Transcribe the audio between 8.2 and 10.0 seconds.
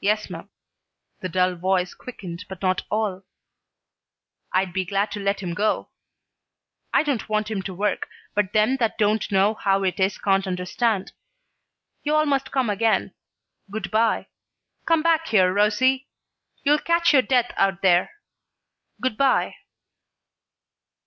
but them that don't know how it